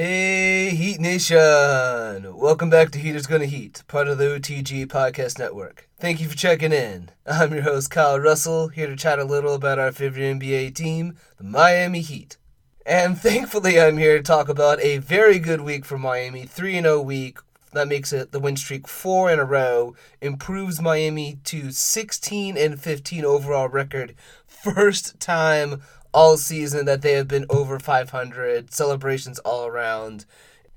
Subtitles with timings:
[0.00, 2.36] Hey, Heat Nation!
[2.36, 5.88] Welcome back to Heaters Gonna Heat, part of the OTG Podcast Network.
[5.98, 7.10] Thank you for checking in.
[7.26, 11.16] I'm your host, Kyle Russell, here to chat a little about our favorite NBA team,
[11.36, 12.36] the Miami Heat.
[12.86, 17.02] And thankfully, I'm here to talk about a very good week for Miami 3 0
[17.02, 17.38] week.
[17.72, 22.80] That makes it the win streak four in a row, improves Miami to 16 and
[22.80, 24.14] 15 overall record.
[24.46, 25.82] First time
[26.12, 28.72] all season that they have been over 500.
[28.72, 30.24] Celebrations all around.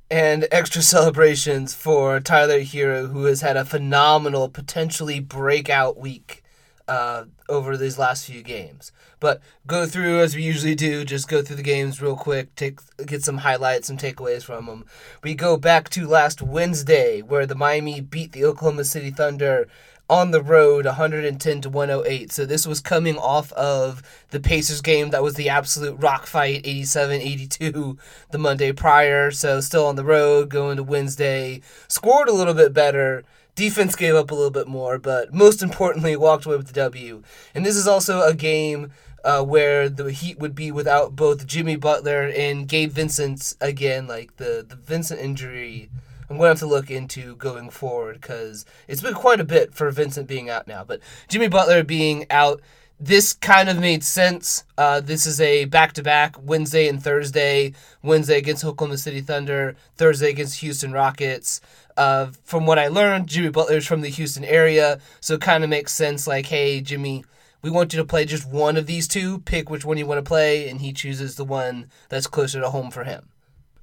[0.09, 6.44] And extra celebrations for Tyler Herro, who has had a phenomenal, potentially breakout week
[6.88, 8.91] uh, over these last few games.
[9.21, 12.79] But go through as we usually do, just go through the games real quick, take
[13.05, 14.85] get some highlights, some takeaways from them.
[15.23, 19.68] We go back to last Wednesday, where the Miami beat the Oklahoma City Thunder
[20.11, 22.33] on the road 110 to 108.
[22.33, 26.65] So this was coming off of the Pacers game that was the absolute rock fight
[26.65, 27.97] 87-82
[28.29, 29.31] the Monday prior.
[29.31, 31.61] So still on the road going to Wednesday.
[31.87, 33.23] Scored a little bit better.
[33.55, 37.23] Defense gave up a little bit more, but most importantly walked away with the W.
[37.55, 38.91] And this is also a game
[39.23, 44.35] uh, where the Heat would be without both Jimmy Butler and Gabe Vincent again, like
[44.37, 45.90] the the Vincent injury
[46.32, 49.74] I'm going to have to look into going forward because it's been quite a bit
[49.74, 50.82] for Vincent being out now.
[50.85, 52.62] But Jimmy Butler being out,
[53.01, 54.63] this kind of made sense.
[54.77, 57.74] Uh, this is a back to back Wednesday and Thursday.
[58.02, 61.59] Wednesday against Oklahoma City Thunder, Thursday against Houston Rockets.
[61.98, 65.66] Uh, from what I learned, Jimmy Butler is from the Houston area, so it kind
[65.66, 67.25] of makes sense like, hey, Jimmy,
[67.62, 70.24] we want you to play just one of these two, pick which one you want
[70.24, 73.31] to play, and he chooses the one that's closer to home for him.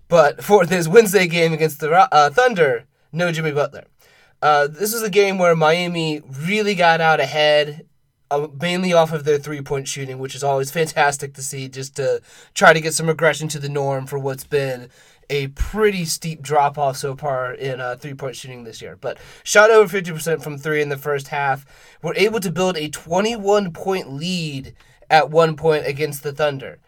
[0.08, 3.84] But for this Wednesday game against the uh, Thunder, no Jimmy Butler.
[4.40, 7.86] Uh, this was a game where Miami really got out ahead,
[8.30, 11.96] uh, mainly off of their three point shooting, which is always fantastic to see, just
[11.96, 12.20] to
[12.54, 14.88] try to get some regression to the norm for what's been
[15.30, 18.96] a pretty steep drop off so far in uh, three point shooting this year.
[18.96, 21.66] But shot over 50% from three in the first half.
[22.02, 24.74] We're able to build a 21 point lead
[25.10, 26.78] at one point against the Thunder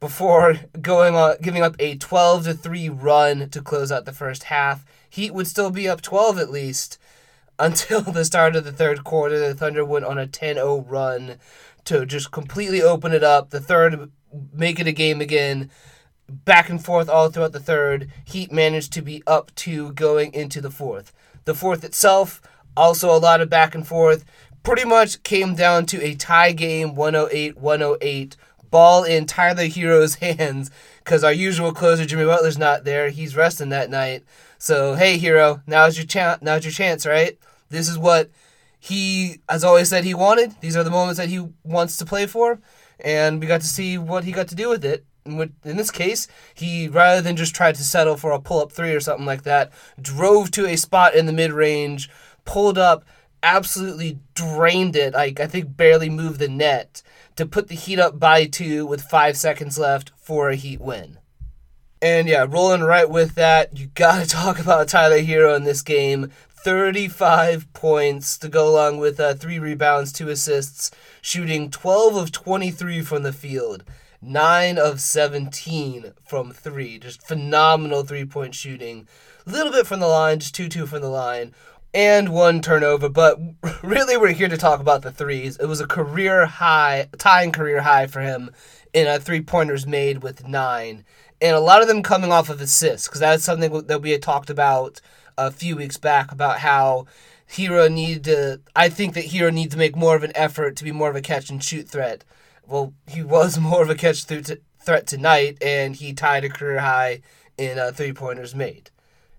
[0.00, 4.44] before going on giving up a 12 to 3 run to close out the first
[4.44, 4.84] half.
[5.10, 6.98] Heat would still be up 12 at least
[7.58, 9.38] until the start of the third quarter.
[9.38, 11.36] The Thunder went on a 10-0 run
[11.84, 13.50] to just completely open it up.
[13.50, 14.10] The third
[14.52, 15.70] make it a game again.
[16.28, 18.12] Back and forth all throughout the third.
[18.24, 21.12] Heat managed to be up two going into the fourth.
[21.46, 22.42] The fourth itself
[22.76, 24.24] also a lot of back and forth.
[24.62, 28.36] Pretty much came down to a tie game 108 108
[28.70, 33.10] ball in Tyler Herro's hands because our usual closer Jimmy Butler's not there.
[33.10, 34.24] He's resting that night.
[34.58, 36.42] So hey, Herro, now's your chance.
[36.42, 37.38] Now's your chance, right?
[37.70, 38.30] This is what
[38.78, 40.54] he has always said he wanted.
[40.60, 42.60] These are the moments that he wants to play for,
[43.00, 45.04] and we got to see what he got to do with it.
[45.26, 48.94] In this case, he rather than just try to settle for a pull up three
[48.94, 52.08] or something like that, drove to a spot in the mid range,
[52.44, 53.04] pulled up,
[53.42, 55.14] absolutely drained it.
[55.14, 57.02] Like I think barely moved the net
[57.38, 61.18] to put the Heat up by two with five seconds left for a Heat win.
[62.02, 66.32] And yeah, rolling right with that, you gotta talk about Tyler Herro in this game.
[66.64, 70.90] 35 points to go along with uh, three rebounds, two assists,
[71.22, 73.84] shooting 12 of 23 from the field,
[74.20, 76.98] 9 of 17 from three.
[76.98, 79.06] Just phenomenal three point shooting.
[79.46, 81.54] A little bit from the line, just 2 2 from the line
[81.94, 83.38] and one turnover, but
[83.82, 85.56] really we're here to talk about the threes.
[85.56, 88.50] It was a career high, tying career high for him
[88.92, 91.04] in a three pointers made with nine,
[91.40, 94.22] and a lot of them coming off of assists because that's something that we had
[94.22, 95.00] talked about
[95.36, 97.06] a few weeks back about how
[97.48, 98.60] Herro needed to.
[98.74, 101.16] I think that Herro needs to make more of an effort to be more of
[101.16, 102.24] a catch and shoot threat.
[102.66, 104.42] Well, he was more of a catch through
[104.80, 107.22] threat tonight, and he tied a career high
[107.56, 108.90] in uh, three pointers made.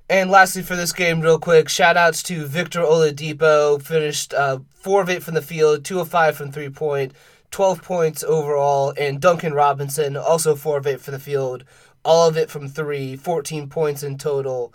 [0.10, 3.80] And lastly, for this game, real quick, shout outs to Victor Oladipo.
[3.80, 7.14] Finished uh, 4 of 8 from the field, 2 of 5 from three point,
[7.52, 8.92] 12 points overall.
[8.98, 11.64] And Duncan Robinson, also 4 of 8 from the field,
[12.04, 14.74] all of it from three, 14 points in total.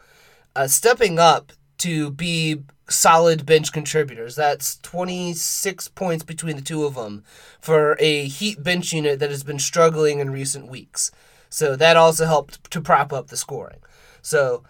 [0.55, 4.37] Uh, stepping up to be solid bench contributors.
[4.37, 7.25] That's 26 points between the two of them
[7.61, 11.11] for a Heat bench unit that has been struggling in recent weeks.
[11.51, 13.79] So that also helped to prop up the scoring.
[14.23, 14.63] So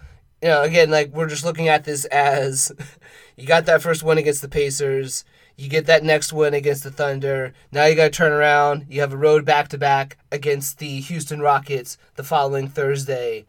[0.45, 2.71] you know, again, like we're just looking at this as
[3.37, 5.25] you got that first win against the Pacers,
[5.57, 7.55] you get that next win against the Thunder.
[7.73, 8.85] Now you got to turn around.
[8.91, 13.47] You have a road back to back against the Houston Rockets the following Thursday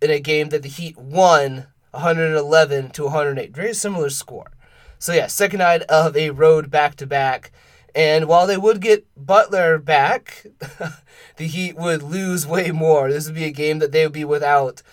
[0.00, 3.52] in a game that the Heat won 111 to 108.
[3.52, 4.52] Very similar score.
[5.00, 7.50] So yeah, second night of a road back to back.
[7.92, 10.46] And while they would get Butler back,
[11.38, 13.10] the Heat would lose way more.
[13.10, 14.84] This would be a game that they would be without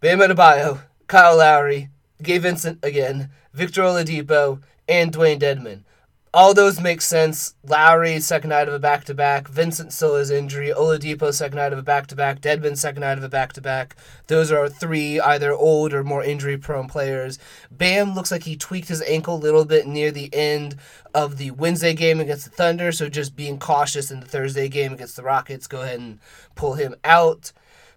[0.00, 1.90] Bam Adebayo, Kyle Lowry,
[2.22, 5.82] Gabe Vincent again, Victor Oladipo, and Dewayne Dedmon
[6.32, 7.54] all those make sense.
[7.64, 9.48] Lowry, second night of a back to back.
[9.48, 10.68] Vincent still has injury.
[10.68, 12.40] Oladipo, second night of a back to back.
[12.40, 13.96] Dedmon, second night of a back to back.
[14.28, 17.38] Those are three either old or more injury prone players.
[17.70, 20.76] Bam looks like he tweaked his ankle a little bit near the end
[21.14, 24.92] of the Wednesday game against the Thunder, so just being cautious in the Thursday game
[24.92, 26.20] against the Rockets, go ahead and
[26.54, 27.52] pull him out.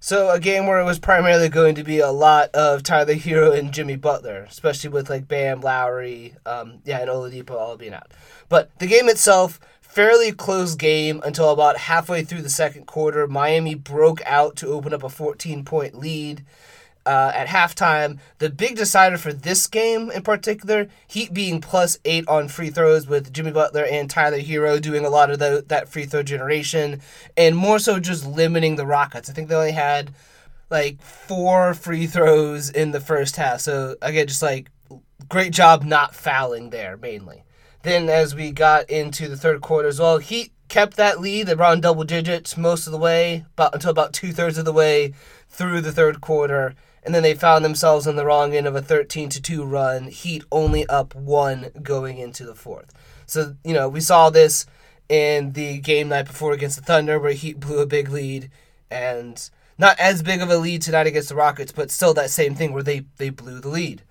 [0.05, 3.57] So a game where it was primarily going to be a lot of Tyler Herro
[3.57, 8.11] and Jimmy Butler, especially with like Bam, Lowry, um, yeah, and Oladipo all being out.
[8.49, 13.27] But the game itself, fairly close game until about halfway through the second quarter.
[13.27, 16.43] Miami broke out to open up a 14 point lead
[17.05, 18.19] uh, at halftime.
[18.39, 23.07] The big decider for this game in particular, Heat being plus eight on free throws
[23.07, 27.01] with Jimmy Butler and Tyler Herro doing a lot of the, that free throw generation,
[27.37, 29.29] and more so just limiting the Rockets.
[29.29, 30.11] I think they only had
[30.69, 33.61] like four free throws in the first half.
[33.61, 34.69] So again, just like
[35.29, 37.43] great job not fouling there mainly.
[37.83, 41.47] Then as we got into the third quarter as well, Heat kept that lead.
[41.47, 44.65] They brought in double digits most of the way, about until about two thirds of
[44.65, 45.13] the way
[45.49, 48.81] through the third quarter and then they found themselves on the wrong end of a
[48.81, 50.05] 13 to 2 run.
[50.05, 52.93] Heat only up one going into the fourth.
[53.25, 54.65] So, you know, we saw this
[55.09, 58.49] in the game night before against the Thunder where Heat blew a big lead
[58.89, 62.55] and not as big of a lead tonight against the Rockets, but still that same
[62.55, 64.03] thing where they, they blew the lead.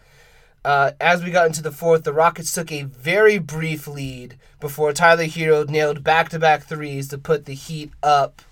[0.65, 4.93] Uh, as we got into the fourth, the Rockets took a very brief lead before
[4.93, 8.43] Tyler Herro nailed back to back threes to put the Heat up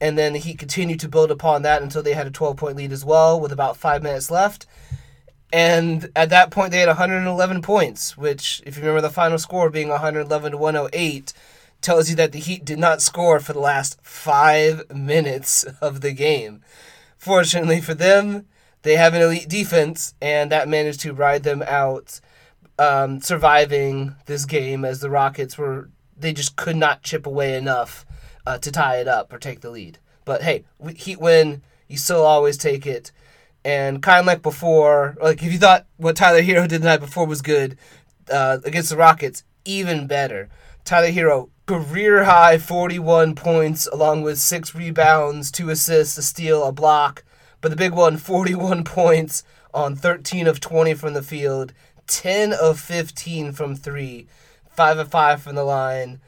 [0.00, 2.92] and then he continued to build upon that until they had a 12 point lead
[2.92, 4.66] as well with about five minutes left.
[5.52, 9.70] And at that point, they had 111 points, which, if you remember the final score
[9.70, 11.32] being 111 to 108,
[11.80, 16.12] tells you that the Heat did not score for the last five minutes of the
[16.12, 16.62] game.
[17.16, 18.46] Fortunately for them,
[18.82, 22.20] they have an elite defense, and that managed to ride them out,
[22.78, 28.05] um, surviving this game as the Rockets were, they just could not chip away enough
[28.46, 29.98] uh, to tie it up or take the lead.
[30.24, 30.64] But hey,
[30.96, 31.62] Heat win.
[31.88, 33.12] You still always take it.
[33.64, 37.00] And kind of like before, like if you thought what Tyler Herro did the night
[37.00, 37.76] before was good
[38.32, 40.48] uh, against the Rockets, even better.
[40.84, 46.70] Tyler Herro career high 41 points, along with six rebounds, two assists, a steal, a
[46.70, 47.24] block.
[47.60, 49.42] But the big one, 41 points
[49.74, 51.72] on 13 of 20 from the field,
[52.06, 54.28] 10 of 15 from three,
[54.70, 56.20] 5 of 5 from the line.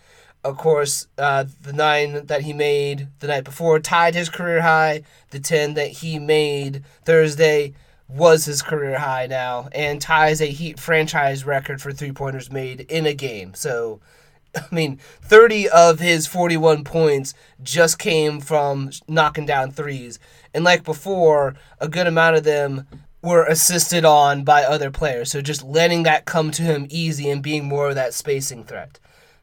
[0.48, 5.02] Of course, uh, the nine that he made the night before tied his career high.
[5.28, 7.74] The 10 that he made Thursday
[8.08, 12.80] was his career high now and ties a Heat franchise record for three pointers made
[12.80, 13.52] in a game.
[13.52, 14.00] So,
[14.56, 20.18] I mean, 30 of his 41 points just came from knocking down threes.
[20.54, 22.86] And like before, a good amount of them
[23.20, 25.30] were assisted on by other players.
[25.30, 28.98] So just letting that come to him easy and being more of that spacing threat.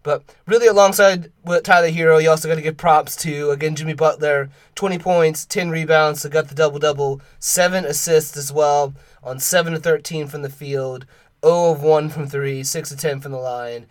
[0.06, 3.96] But really, alongside with Tyler Herro, you also got to give props to again Jimmy
[3.96, 8.94] Butler, 20 points, 10 rebounds, so got the double double, seven assists as well
[9.24, 11.07] on seven to 13 from the field,
[11.44, 13.88] 0 of 1 from three, 6 of 10 from the line.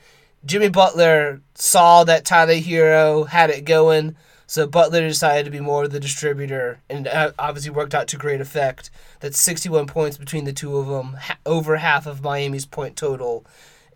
[0.46, 4.14] Jimmy Butler saw that Tyler Herro had it going,
[4.46, 8.17] so Butler decided to be more of the distributor, and uh, obviously worked out to
[8.17, 8.88] great effect.
[9.19, 13.44] That's 61 points between the two of them, over half of Miami's point total.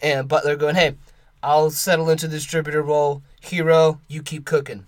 [0.03, 0.95] And Butler going, hey,
[1.43, 3.23] I'll settle into the distributor role.
[3.43, 4.87] Herro, you keep cooking.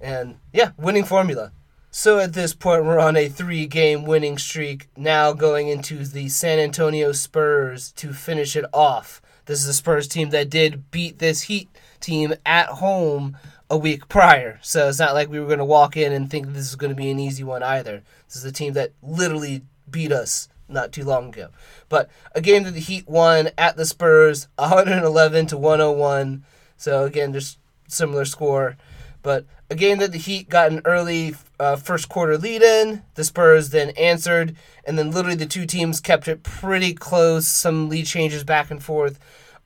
[0.00, 1.52] And yeah, winning formula.
[1.90, 6.28] So at this point, we're on a three game winning streak, now going into the
[6.30, 9.20] San Antonio Spurs to finish it off.
[9.44, 11.68] This is the Spurs team that did beat this Heat
[12.00, 13.36] team at home
[13.68, 14.58] a week prior.
[14.62, 16.90] So it's not like we were going to walk in and think this is going
[16.90, 18.02] to be an easy one either.
[18.26, 21.48] This is a team that literally beat us not too long ago.
[21.88, 26.44] But a game that the Heat won at the Spurs, 111 to 101.
[26.76, 28.76] So again, just similar score.
[29.22, 33.02] But a game that the Heat got an early uh, first quarter lead in.
[33.14, 37.46] The Spurs then answered, and then literally the two teams kept it pretty close.
[37.46, 39.18] Some lead changes back and forth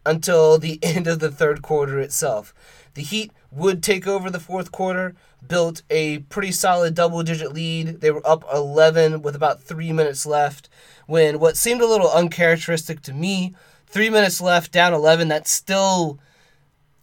[0.04, 2.54] until the end of the third quarter itself.
[2.94, 5.14] The Heat would take over the fourth quarter,
[5.46, 8.00] built a pretty solid double digit lead.
[8.00, 10.68] They were up 11 with about three minutes left
[11.06, 13.54] when what seemed a little uncharacteristic to me,
[13.86, 16.18] three minutes left, down 11, that's still.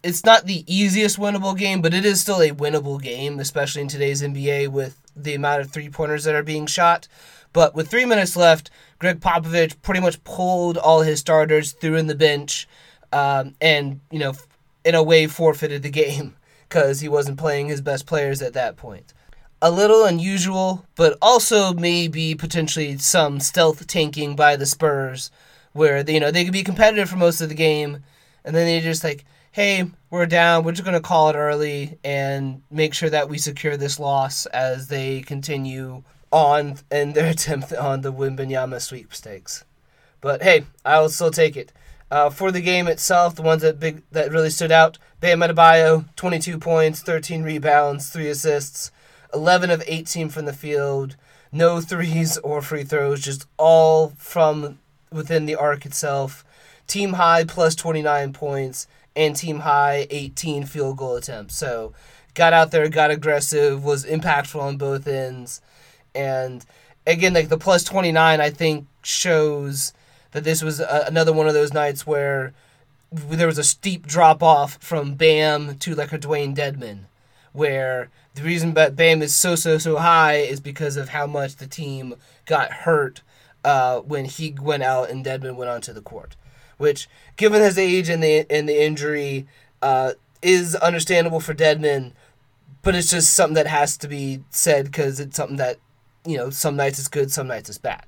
[0.02, 3.88] It's not the easiest winnable game, but it is still a winnable game, especially in
[3.88, 7.08] today's NBA with the amount of three pointers that are being shot.
[7.54, 12.06] But with three minutes left, Gregg Popovich pretty much pulled all his starters, threw in
[12.06, 12.68] the bench,
[13.12, 14.34] um, and you know
[14.84, 16.36] in a way forfeited the game
[16.74, 19.14] because he wasn't playing his best players at that point.
[19.62, 25.30] A little unusual, but also maybe potentially some stealth tanking by the Spurs,
[25.72, 28.02] where you know they could be competitive for most of the game,
[28.44, 32.60] and then they just like, hey, we're down, we're just gonna call it early and
[32.72, 36.02] make sure that we secure this loss as they continue
[36.32, 39.64] on in their attempt on the Wembanyama sweepstakes.
[40.20, 41.72] But hey, I'll still take it.
[42.10, 46.04] Uh, for the game itself, the ones that big that really stood out: Bam Adebayo,
[46.16, 48.90] 22 points, 13 rebounds, three assists,
[49.32, 51.16] 11 of 18 from the field,
[51.50, 54.78] no threes or free throws, just all from
[55.10, 56.44] within the arc itself.
[56.86, 61.56] Team high plus 29 points and team high 18 field goal attempts.
[61.56, 61.94] So
[62.34, 65.62] got out there, got aggressive, was impactful on both ends,
[66.14, 66.64] and
[67.06, 69.93] again, like the plus 29, I think shows
[70.34, 72.52] that this was a, another one of those nights where
[73.10, 77.04] there was a steep drop off from Bam to like a Dewayne Dedmon,
[77.52, 81.56] where the reason that Bam is so so so high is because of how much
[81.56, 83.22] the team got hurt
[83.64, 86.34] uh, when he went out and Dedmon went onto the court,
[86.76, 89.46] which given his age and the and the injury
[89.82, 92.12] uh, is understandable for Dedmon,
[92.82, 95.78] but it's just something that has to be said because it's something that
[96.26, 98.06] you know some nights is good, some nights is bad.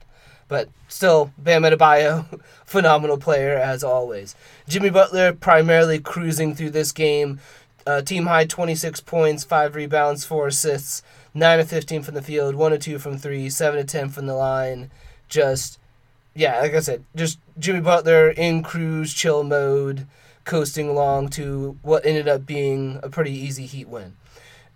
[0.49, 4.35] But still, Bam Adebayo, phenomenal player as always.
[4.69, 7.41] Jimmy Butler primarily cruising through this game.
[7.87, 11.03] Uh, team high 26 points, 5 rebounds, 4 assists,
[11.35, 14.27] 9 of 15 from the field, 1 of 2 from 3, 7 of 10 from
[14.27, 14.91] the line.
[15.29, 15.79] Just,
[16.35, 20.07] yeah, like I said, just Jimmy Butler in cruise, chill mode,
[20.45, 24.15] coasting along to what ended up being a pretty easy Heat win.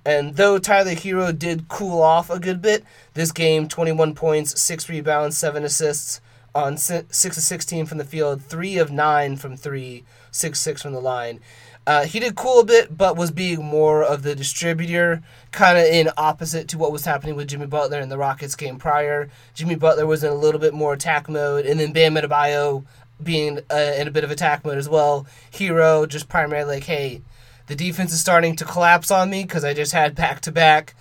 [0.05, 4.89] And though Tyler Herro did cool off a good bit, this game 21 points, 6
[4.89, 6.21] rebounds, 7 assists
[6.55, 10.93] on 6 of 16 from the field, 3 of 9 from 3, 6 6 from
[10.93, 11.41] the line.
[11.87, 15.85] Uh, he did cool a bit, but was being more of the distributor, kind of
[15.85, 19.31] in opposite to what was happening with Jimmy Butler in the Rockets game prior.
[19.55, 22.85] Jimmy Butler was in a little bit more attack mode, and then Bam Adebayo
[23.23, 25.27] being uh, in a bit of attack mode as well.
[25.53, 27.23] Herro just primarily like, hey,
[27.71, 30.97] the defense is starting to collapse on me because I just had back to back,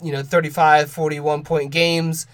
[0.00, 2.28] you know, 35, 41 point games.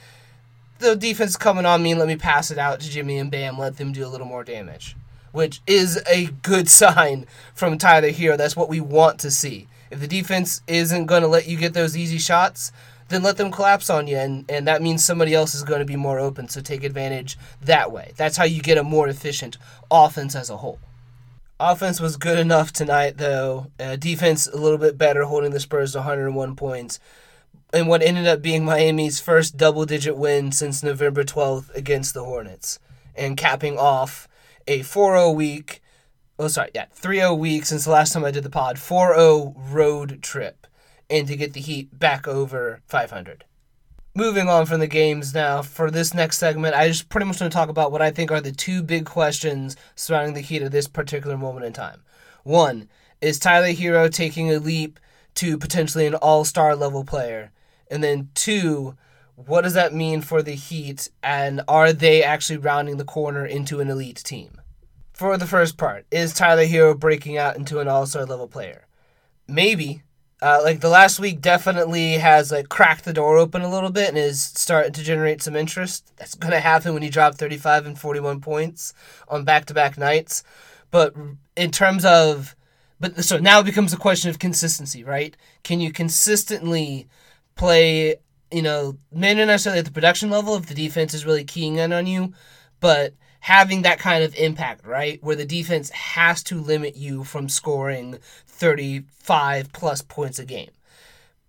[0.78, 3.58] The defense is coming on me let me pass it out to Jimmy and Bam,
[3.58, 4.94] let them do a little more damage,
[5.32, 8.36] which is a good sign from Tyler Herro.
[8.36, 9.68] That's what we want to see.
[9.90, 12.72] If the defense isn't going to let you get those easy shots,
[13.08, 15.86] then let them collapse on you, and, and that means somebody else is going to
[15.86, 18.12] be more open, so take advantage that way.
[18.16, 19.56] That's how you get a more efficient
[19.90, 20.78] offense as a whole.
[21.62, 23.66] Offense was good enough tonight, though.
[23.78, 26.98] Uh, defense a little bit better, holding the Spurs to 101 points.
[27.70, 32.24] And what ended up being Miami's first double digit win since November 12th against the
[32.24, 32.78] Hornets.
[33.14, 34.26] And capping off
[34.66, 35.82] a 4 0 week,
[36.38, 39.14] oh, sorry, yeah, 3 0 week since the last time I did the pod, 4
[39.14, 40.66] 0 road trip.
[41.10, 43.44] And to get the Heat back over 500
[44.14, 47.52] moving on from the games now for this next segment i just pretty much want
[47.52, 50.72] to talk about what i think are the two big questions surrounding the heat at
[50.72, 52.02] this particular moment in time.
[52.42, 52.88] One
[53.20, 54.98] is tyler herro taking a leap
[55.36, 57.52] to potentially an all-star level player?
[57.90, 58.96] And then two
[59.36, 63.80] what does that mean for the heat and are they actually rounding the corner into
[63.80, 64.60] an elite team?
[65.12, 68.86] For the first part is tyler herro breaking out into an all-star level player?
[69.46, 70.02] Maybe
[70.42, 74.08] uh, like the last week definitely has like cracked the door open a little bit
[74.08, 76.10] and is starting to generate some interest.
[76.16, 78.94] That's going to happen when you drop 35 and 41 points
[79.28, 80.42] on back-to-back nights.
[80.90, 81.14] But
[81.56, 82.56] in terms of
[83.00, 85.34] but so now it becomes a question of consistency, right?
[85.64, 87.08] Can you consistently
[87.56, 88.16] play,
[88.52, 91.76] you know, maybe not necessarily at the production level if the defense is really keying
[91.76, 92.34] in on you,
[92.78, 95.22] but having that kind of impact, right?
[95.22, 100.70] Where the defense has to limit you from scoring 35 plus points a game.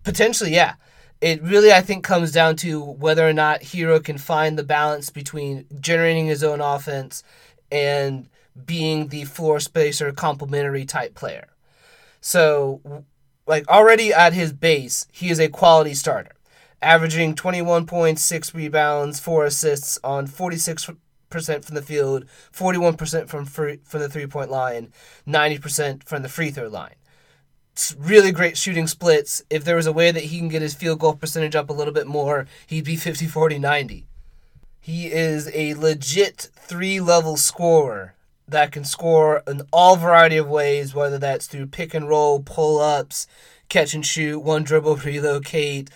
[0.04, 0.76] Potentially, yeah.
[1.20, 5.12] It really, I think, comes down to whether or not Herro can find the balance
[5.12, 7.24] between generating his own offense
[7.72, 8.28] and
[8.66, 11.48] being the floor spacer complementary type player.
[12.22, 13.04] So,
[13.46, 16.36] like, already at his base, he is a quality starter,
[16.82, 20.90] averaging 21 points, 6 rebounds, 4 assists on 46
[21.32, 24.92] percent from the field, forty one percent from free, from the three point line,
[25.26, 26.96] ninety percent from the free throw line.
[27.74, 29.42] It's really great shooting splits.
[29.50, 31.74] If there was a way that he can get his field goal percentage up a
[31.74, 34.06] little bit more, he'd be 50 40 90.
[34.80, 38.16] He is a legit three level scorer
[38.48, 42.80] that can score in all variety of ways, whether that's through pick and roll, pull
[42.80, 43.28] ups,
[43.70, 45.90] catch and shoot, one dribble relocate,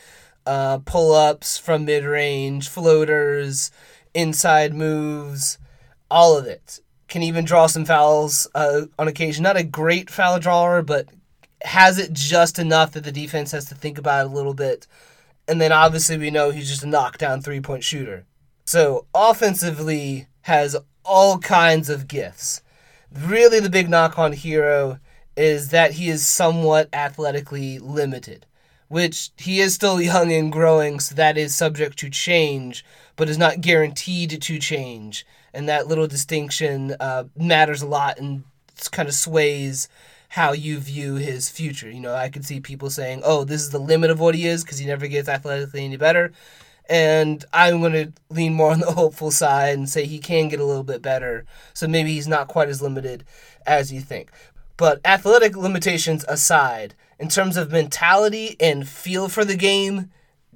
[0.46, 3.72] uh, pull ups from mid range, floaters
[4.15, 5.60] inside moves,
[6.10, 6.79] all of it.
[7.07, 9.43] can even draw some fouls uh, on occasion.
[9.43, 11.07] Not a great foul drawer, but
[11.62, 14.88] has it just enough that the defense has to think about it a little bit.
[15.48, 18.25] And then obviously we know he's just a knockdown three point shooter.
[18.65, 22.62] So offensively has all kinds of gifts.
[23.12, 25.00] Really, the big knock on Herro
[25.38, 28.45] is that he is somewhat athletically limited,
[28.88, 33.38] which he is still young and growing, so that is subject to change, but is
[33.38, 35.25] not guaranteed to change.
[35.54, 38.44] And that little distinction uh, matters a lot and
[38.92, 39.88] kind of sways
[40.30, 41.89] how you view his future.
[41.89, 44.48] You know, I could see people saying, "Oh, this is the limit of what he
[44.48, 46.34] is because he never gets athletically any better."
[46.88, 50.60] And I'm going to lean more on the hopeful side and say he can get
[50.60, 51.46] a little bit better.
[51.74, 53.24] So maybe he's not quite as limited
[53.65, 54.30] as you think.
[54.77, 60.12] But athletic limitations aside, in terms of mentality and feel for the game,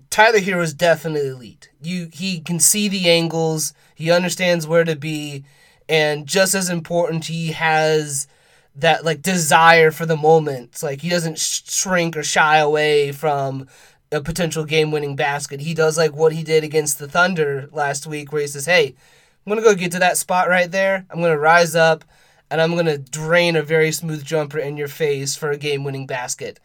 [0.09, 1.69] Tyler Herro is definitely elite.
[1.81, 5.43] You he can see the angles, he understands where to be,
[5.87, 8.27] and just as important, he has
[8.75, 10.81] that like desire for the moment.
[10.81, 13.67] like he doesn't sh- shrink or shy away from
[14.11, 15.59] a potential game-winning basket.
[15.61, 18.95] He does like what he did against the Thunder last week, where he says, "Hey,
[19.45, 21.05] I'm gonna go get to that spot right there.
[21.09, 22.03] I'm gonna rise up,
[22.49, 26.59] and I'm gonna drain a very smooth jumper in your face for a game-winning basket."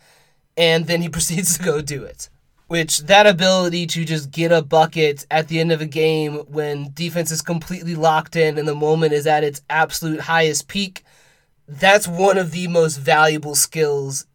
[0.57, 2.29] And then he proceeds to go do it.
[2.67, 6.93] Which that ability to just get a bucket at the end of a game when
[6.95, 11.05] defense is completely locked in and the moment is at its absolute highest peak
[11.67, 14.27] that's one of the most valuable skills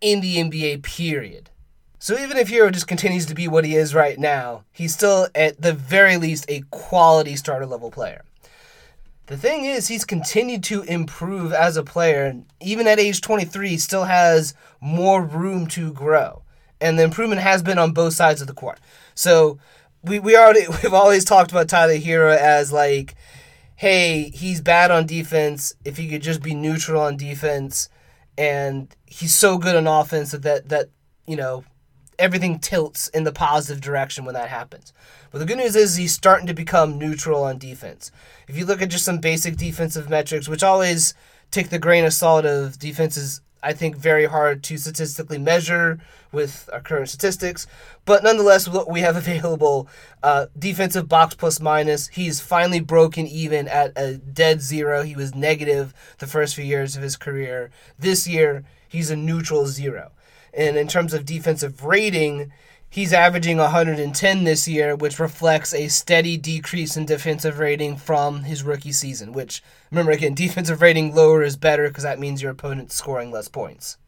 [0.00, 1.50] in the NBA, period.
[1.98, 5.28] So even if Herro just continues to be what he is right now, he's still,
[5.34, 8.22] at the very least, a quality starter level player.
[9.26, 12.24] The thing is, he's continued to improve as a player.
[12.24, 16.42] And even at age 23, he still has more room to grow.
[16.80, 18.78] And the improvement has been on both sides of the court.
[19.14, 19.58] So
[20.02, 23.14] we, we already we've always talked about Tyler Herro as like
[23.76, 25.74] hey, he's bad on defense.
[25.84, 27.88] If he could just be neutral on defense,
[28.38, 30.88] and he's so good on offense that that, that
[31.26, 31.64] you know
[32.18, 34.92] everything tilts in the positive direction when that happens.
[35.30, 38.10] But the good news is he's starting to become neutral on defense.
[38.48, 41.14] If you look at just some basic defensive metrics, which always
[41.50, 45.98] take the grain of salt of defenses I think, very hard to statistically measure
[46.30, 47.66] with our current statistics.
[48.04, 49.88] But nonetheless, what we have available
[50.22, 52.08] uh, defensive box plus minus.
[52.08, 55.02] He's finally broken even at a dead zero.
[55.02, 57.70] He was negative the first few years of his career.
[57.98, 60.12] This year, he's a neutral zero.
[60.56, 62.52] And in terms of defensive rating,
[62.94, 68.62] He's averaging 110 this year, which reflects a steady decrease in defensive rating from his
[68.62, 69.32] rookie season.
[69.32, 73.48] Which, remember again, defensive rating lower is better because that means your opponent's scoring less
[73.48, 73.98] points.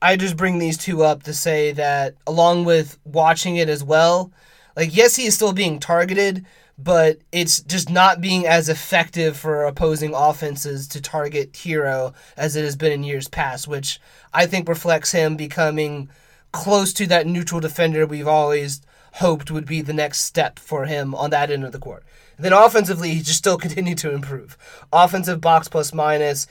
[0.00, 4.32] I just bring these two up to say that, along with watching it as well,
[4.76, 6.46] like, yes, he is still being targeted,
[6.82, 12.64] but it's just not being as effective for opposing offenses to target Herro as it
[12.64, 14.00] has been in years past, which
[14.32, 16.08] I think reflects him becoming
[16.52, 18.80] close to that neutral defender we've always
[19.14, 22.04] hoped would be the next step for him on that end of the court.
[22.36, 24.56] And then offensively, he just still continued to improve.
[24.92, 26.46] Offensive box plus minus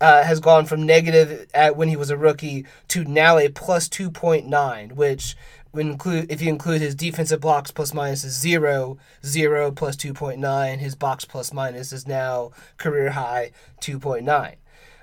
[0.00, 3.88] uh, has gone from negative at when he was a rookie to now a plus
[3.88, 5.36] 2.9, which
[5.80, 10.78] include if you include his defensive blocks plus minus is zero, zero plus 2.9.
[10.78, 14.56] His box plus minus is now career high 2.9.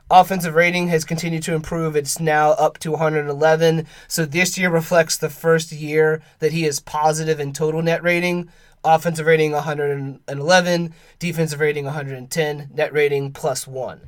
[0.10, 1.96] Offensive rating has continued to improve.
[1.96, 3.88] It's now up to 111.
[4.10, 8.50] So this year reflects the first year that he is positive in total net rating.
[8.84, 14.02] Offensive rating 111, defensive rating 110, net rating plus one.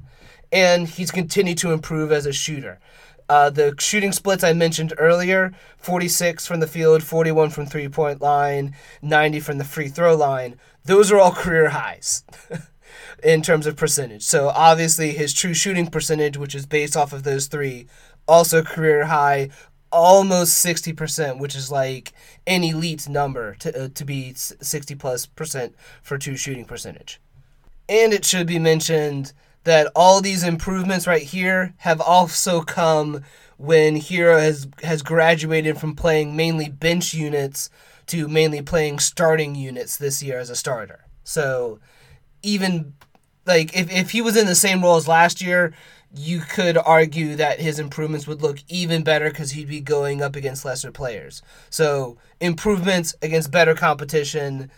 [0.51, 2.79] And he's continued to improve as a shooter.
[3.29, 8.21] Uh, the shooting splits I mentioned earlier 46 from the field, 41 from three point
[8.21, 10.59] line, 90 from the free throw line.
[10.85, 12.23] Those are all career highs.
[13.23, 14.23] in terms of percentage.
[14.23, 17.87] So obviously his true shooting percentage, which is based off of those three,
[18.27, 19.49] also career high,
[19.91, 22.11] almost 60%, which is like
[22.47, 27.21] an elite number to, uh, to be 60 plus percent for true shooting percentage.
[27.87, 33.23] And it should be mentioned that all these improvements right here have also come
[33.57, 37.69] when Herro has has graduated from playing mainly bench units
[38.07, 41.05] to mainly playing starting units this year as a starter.
[41.23, 41.79] So
[42.41, 42.93] even
[43.45, 45.73] like if, if he was in the same role as last year,
[46.15, 50.35] you could argue that his improvements would look even better because he'd be going up
[50.35, 51.41] against lesser players.
[51.69, 54.69] So improvements against better competition,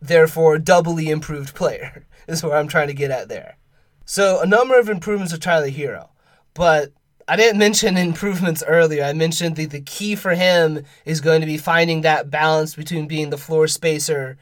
[0.00, 3.56] therefore doubly improved player is what I'm trying to get at there.
[4.04, 6.08] So a number of improvements with Tyler Herro,
[6.52, 6.92] but
[7.26, 9.04] I didn't mention improvements earlier.
[9.04, 13.06] I mentioned that the key for him is going to be finding that balance between
[13.06, 14.36] being the floor spacer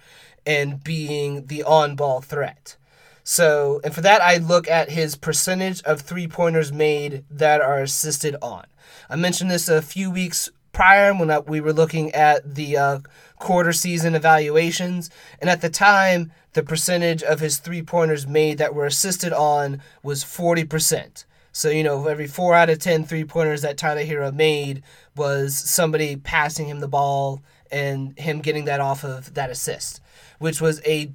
[0.45, 2.77] and being the on-ball threat.
[3.25, 7.81] So, and for that, I look at his percentage of three pointers made that are
[7.81, 8.67] assisted on.
[9.09, 12.99] I mentioned this a few weeks prior when we were looking at the uh,
[13.39, 18.75] quarter season evaluations, and at the time, the percentage of his three pointers made that
[18.75, 21.25] were assisted on was 40%.
[21.53, 24.83] So, you know, every four out of 10 three pointers that Tyler Herro made
[25.15, 30.01] was somebody passing him the ball and him getting that off of that assist,
[30.39, 31.13] which was a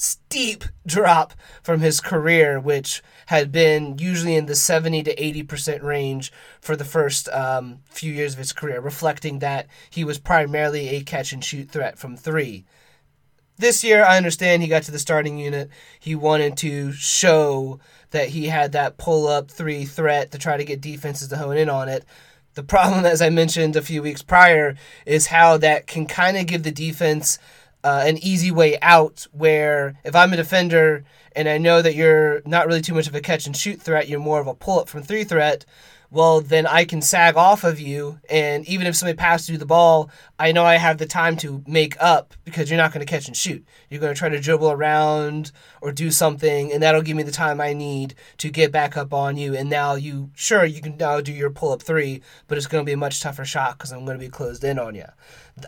[0.00, 6.32] steep drop from his career, which had been usually in the 70 to 80% range
[6.58, 11.02] for the first um, few years of his career, reflecting that he was primarily a
[11.02, 12.64] catch and shoot threat from three.
[13.58, 15.68] This year, I understand he got to the starting unit.
[15.98, 17.78] He wanted to show
[18.10, 21.58] that he had that pull up three threat to try to get defenses to hone
[21.58, 22.06] in on it.
[22.54, 26.46] The problem, as I mentioned a few weeks prior, is how that can kind of
[26.46, 27.38] give the defense
[27.82, 32.42] uh, an easy way out where if I'm a defender and I know that you're
[32.44, 34.80] not really too much of a catch and shoot threat, you're more of a pull
[34.80, 35.64] up from three threat,
[36.12, 38.18] well, then I can sag off of you.
[38.28, 41.62] And even if somebody passes you the ball, I know I have the time to
[41.68, 43.64] make up because you're not going to catch and shoot.
[43.88, 47.30] You're going to try to dribble around or do something, and that'll give me the
[47.30, 49.54] time I need to get back up on you.
[49.54, 52.84] And now you, sure, you can now do your pull up three, but it's going
[52.84, 55.06] to be a much tougher shot because I'm going to be closed in on you.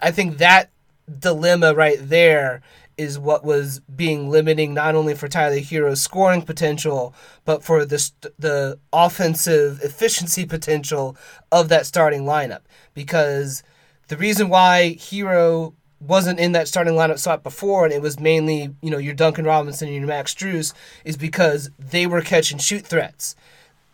[0.02, 0.70] I think that
[1.18, 2.62] dilemma right there
[2.98, 8.10] is what was being limiting not only for Tyler Herro's scoring potential, but for the
[8.38, 11.16] the offensive efficiency potential
[11.50, 12.60] of that starting lineup.
[12.94, 13.62] Because
[14.08, 18.74] the reason why Herro wasn't in that starting lineup spot before, and it was mainly
[18.82, 22.86] you know your Duncan Robinson and your Max Strus, is because they were catching shoot
[22.86, 23.34] threats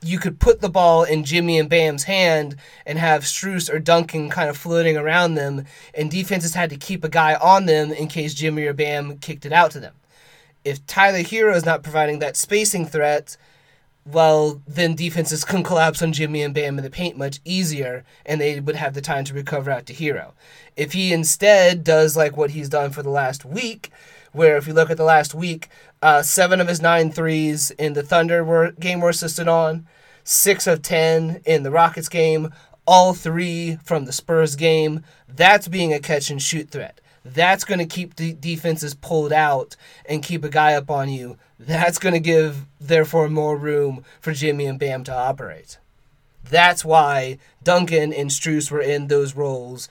[0.03, 2.57] you could put the ball in Jimmy and Bam's hand
[2.87, 7.05] and have Strus or Duncan kind of floating around them, and defenses had to keep
[7.05, 9.95] a guy on them in case Jimmy or Bam kicked it out to them.
[10.65, 13.37] If Tyler Herro is not providing that spacing threat,
[14.05, 18.41] well, then defenses can collapse on Jimmy and Bam in the paint much easier, and
[18.41, 20.33] they would have the time to recover out to Herro.
[20.77, 23.91] If he instead does like what he's done for the last week,
[24.39, 25.69] where if you look at the last week,
[26.01, 29.87] uh, seven of his nine threes in the Thunder were game were assisted on,
[30.23, 32.55] six of ten in the Rockets game,
[32.87, 35.03] all three from the Spurs game.
[35.29, 37.01] That's being a catch and shoot threat.
[37.25, 41.37] That's going to keep the defenses pulled out and keep a guy up on you.
[41.59, 45.79] That's going to give, therefore, more room for Jimmy and Bam to operate.
[46.49, 49.89] That's why Duncan and Strus were in those roles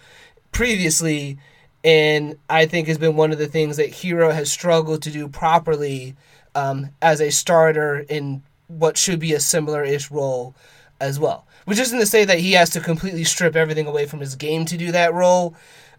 [0.52, 1.38] previously
[1.84, 5.28] and I think has been one of the things that Herro has struggled to do
[5.28, 6.16] properly
[6.56, 10.56] um, as a starter in what should be a similar-ish role
[11.00, 11.46] as well.
[11.66, 14.66] Which isn't to say that he has to completely strip everything away from his game
[14.66, 15.56] to do that role,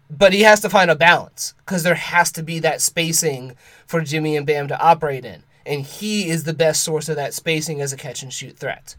[0.09, 4.01] but he has to find a balance because there has to be that spacing for
[4.01, 7.81] Jimmy and Bam to operate in, and he is the best source of that spacing
[7.81, 8.95] as a catch and shoot threat.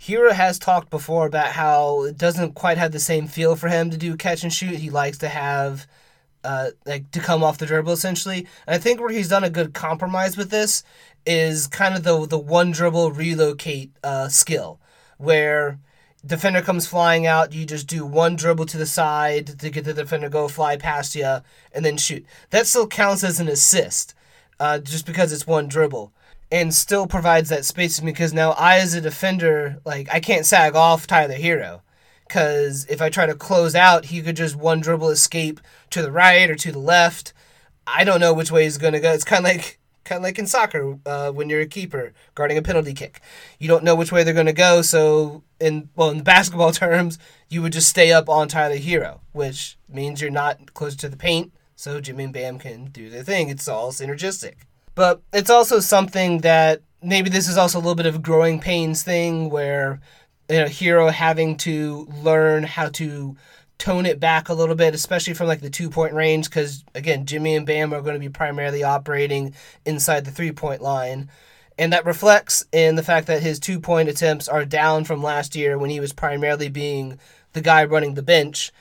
[0.00, 3.90] Herro has talked before about how it doesn't quite have the same feel for him
[3.90, 4.78] to do catch and shoot.
[4.78, 5.86] He likes to have
[6.44, 8.46] uh, like to come off the dribble essentially.
[8.66, 10.82] And I think where he's done a good compromise with this
[11.24, 14.80] is kind of the the one dribble relocate uh, skill,
[15.18, 15.78] where
[16.24, 19.94] defender comes flying out, you just do one dribble to the side to get the
[19.94, 21.38] defender go fly past you,
[21.72, 22.24] and then shoot.
[22.50, 24.14] That still counts as an assist,
[24.58, 26.12] uh, just because it's one dribble.
[26.50, 30.76] And still provides that space because now I, as a defender, like I can't sag
[30.76, 31.80] off Tyler Herro
[32.26, 35.60] because if I try to close out, he could just one dribble escape
[35.90, 37.32] to the right or to the left.
[37.86, 39.12] I don't know which way he's going to go.
[39.12, 42.56] It's kind of like kind of like in soccer uh, when you're a keeper guarding
[42.56, 43.20] a penalty kick.
[43.58, 44.82] You don't know which way they're going to go.
[44.82, 49.78] So in well in basketball terms, you would just stay up on Tyler Herro, which
[49.88, 51.52] means you're not close to the paint.
[51.74, 53.50] So Jimmy and Bam can do their thing.
[53.50, 54.54] It's all synergistic.
[54.94, 59.02] But it's also something that maybe this is also a little bit of growing pains
[59.02, 60.00] thing where
[60.48, 63.36] you know Herro having to learn how to
[63.78, 67.26] tone it back a little bit, especially from like the two point range, because again,
[67.26, 69.54] Jimmy and Bam are going to be primarily operating
[69.84, 71.30] inside the three point line.
[71.78, 75.54] And that reflects in the fact that his two point attempts are down from last
[75.54, 77.18] year when he was primarily being
[77.52, 78.72] the guy running the bench.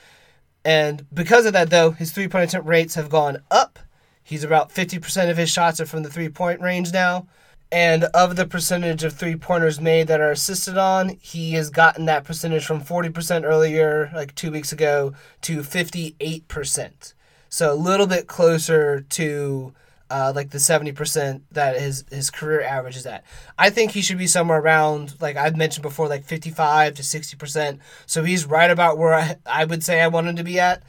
[0.63, 3.79] And because of that, though, his three point attempt rates have gone up.
[4.23, 7.27] He's about 50% of his shots are from the three point range now.
[7.71, 12.05] And of the percentage of three pointers made that are assisted on, he has gotten
[12.05, 17.13] that percentage from 40% earlier, like two weeks ago, to 58%.
[17.49, 19.73] So a little bit closer to
[20.09, 23.23] uh, like the 70% that his, his career average is at.
[23.57, 27.79] I think he should be somewhere around, like I've mentioned before, like 55 to 60%.
[28.05, 30.83] So he's right about where I, I would say I want him to be at.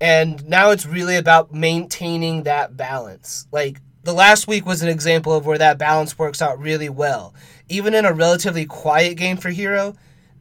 [0.00, 3.46] And now it's really about maintaining that balance.
[3.52, 7.34] Like, the last week was an example of where that balance works out really well.
[7.68, 9.96] Even in a relatively quiet game for Herro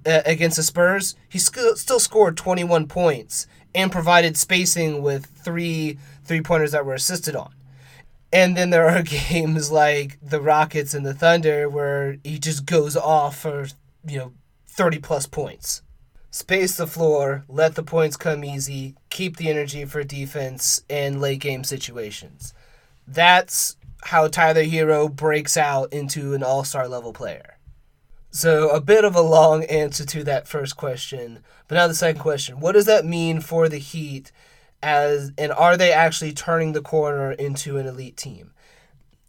[0.05, 5.97] uh, against the Spurs, he sc- still scored 21 points and provided spacing with three
[6.23, 7.53] three pointers that were assisted on.
[8.31, 12.95] And then there are games like the Rockets and the Thunder where he just goes
[12.95, 13.67] off for,
[14.07, 14.33] you know,
[14.67, 15.81] 30 plus points.
[16.29, 21.39] Space the floor, let the points come easy, keep the energy for defense in late
[21.39, 22.53] game situations.
[23.07, 27.57] That's how Tyler Herro breaks out into an all star level player.
[28.31, 31.39] So, a bit of a long answer to that first question.
[31.67, 34.31] But now, the second question What does that mean for the Heat
[34.83, 38.51] as and are they actually turning the corner into an elite team?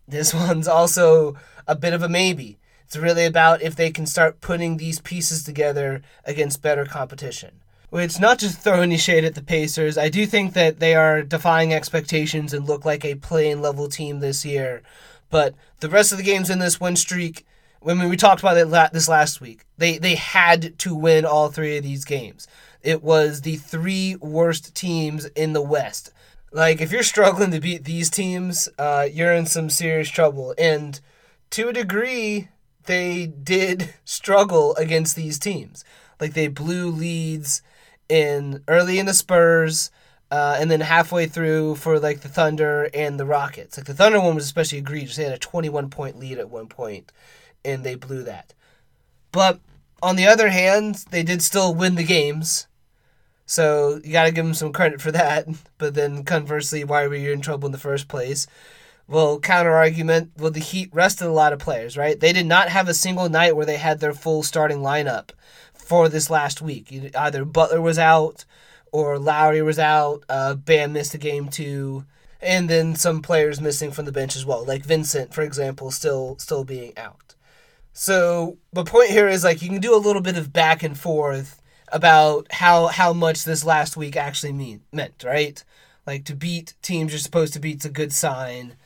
[0.09, 1.37] This one's also
[1.67, 2.59] a bit of a maybe.
[2.85, 7.61] It's really about if they can start putting these pieces together against better competition.
[7.97, 11.23] Which, not just throw any shade at the Pacers, I do think that they are
[11.23, 14.83] defying expectations and look like a play-in level team this year.
[15.31, 17.47] But the rest of the games in this win streak,
[17.81, 21.79] when we talked about it this last week, they, they had to win all three
[21.79, 22.47] of these games
[22.83, 26.13] it was the three worst teams in the West.
[26.53, 30.55] Like, if you're struggling to beat these teams, uh, you're in some serious trouble.
[30.57, 31.01] And
[31.51, 32.49] to a degree,
[32.85, 35.85] they did struggle against these teams.
[36.21, 37.63] Like, they blew leads
[38.09, 39.91] in early in the Spurs.
[40.29, 43.77] Uh, and then halfway through for like the Thunder and the Rockets.
[43.77, 45.15] Like the Thunder one was especially egregious.
[45.15, 47.13] They had a 21 point lead at one point,
[47.65, 48.53] and they blew that.
[49.31, 49.61] But
[50.03, 52.67] on the other hand, they did still win the games.
[53.47, 55.47] So you got to give them some credit for that.
[55.79, 58.47] But then conversely, why were you in trouble in the first place?
[59.07, 62.19] Well, counter argument, well, the Heat rested a lot of players, right?
[62.19, 65.31] They did not have a single night where they had their full starting lineup
[65.87, 66.93] for this last week.
[67.15, 68.45] Either Butler was out
[68.93, 70.25] or Lowry was out.
[70.29, 72.05] Uh, Bam missed a game too.
[72.41, 76.37] And then some players missing from the bench as well, like Vincent, for example, still
[76.39, 77.35] still being out.
[77.93, 80.99] So the point here is like you can do a little bit of back and
[80.99, 85.65] forth about how how much this last week actually mean meant, right?
[86.07, 88.77] Like to beat teams you're supposed to beat's a good sign,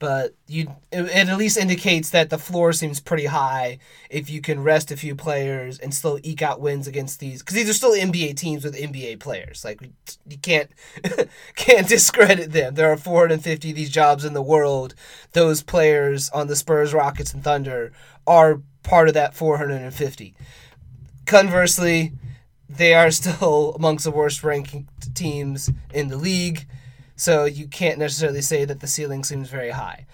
[0.00, 4.40] but you it, it at least indicates that the floor seems pretty high if you
[4.40, 7.74] can rest a few players and still eke out wins against these because these are
[7.74, 9.64] still NBA teams with NBA players.
[9.64, 9.80] Like
[10.26, 10.70] you can't
[11.54, 12.74] can't discredit them.
[12.74, 14.94] There are 450 of these jobs in the world.
[15.32, 17.92] Those players on the Spurs, Rockets, and Thunder
[18.26, 20.34] are part of that 450.
[21.26, 22.12] Conversely,
[22.70, 26.66] they are still amongst the worst ranking teams in the league,
[27.20, 30.06] so you can't necessarily say that the ceiling seems very high.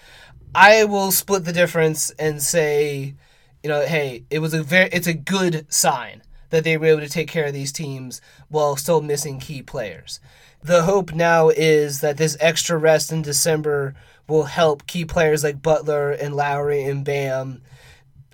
[0.53, 3.15] I will split the difference and say,
[3.63, 6.99] you know, hey, it was a very it's a good sign that they were able
[6.99, 10.19] to take care of these teams while still missing key players.
[10.61, 13.95] The hope now is that this extra rest in December
[14.27, 17.61] will help key players like Butler and Lowry and Bam,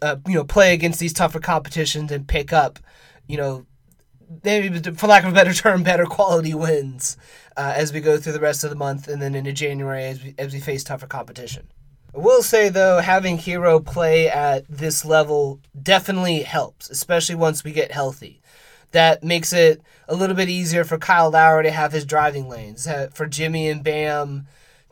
[0.02, 2.80] uh, you know, play against these tougher competitions and pick up,
[3.28, 3.68] you know,
[4.44, 7.18] maybe for lack of a better term, better quality wins
[7.58, 10.24] uh, as we go through the rest of the month and then into January as
[10.24, 11.68] we, as we face tougher competition.
[12.16, 17.72] I will say though, having Herro play at this level definitely helps, especially once we
[17.72, 18.42] get healthy.
[18.92, 22.88] That makes it a little bit easier for Kyle Lowry to have his driving lanes,
[23.14, 24.46] for Jimmy and Bam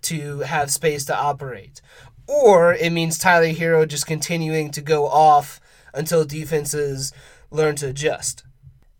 [0.04, 1.82] to have space to operate.
[2.28, 5.60] Or it means Tyler Herro just continuing to go off
[5.94, 7.14] until defenses
[7.52, 8.44] learn to adjust.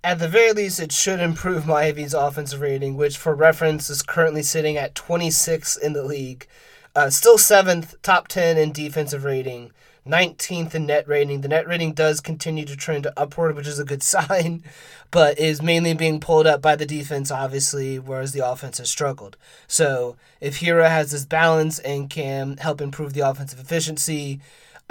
[0.04, 4.42] At the very least, it should improve Miami's offensive rating, which, for reference, is currently
[4.42, 6.48] sitting at 26 in the league.
[6.96, 9.72] Uh, still seventh, top 10 in defensive rating,
[10.08, 11.42] 19th in net rating.
[11.42, 14.64] The net rating does continue to trend upward, which is a good sign,
[15.12, 19.38] but is mainly being pulled up by the defense, obviously, whereas the offense has struggled.
[19.68, 24.42] So, if Herro has this balance and can help improve the offensive efficiency,